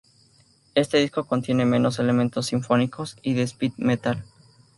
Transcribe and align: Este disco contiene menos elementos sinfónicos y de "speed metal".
Este 0.73 0.97
disco 0.97 1.27
contiene 1.27 1.63
menos 1.63 1.99
elementos 1.99 2.47
sinfónicos 2.47 3.17
y 3.21 3.35
de 3.35 3.43
"speed 3.43 3.73
metal". 3.77 4.25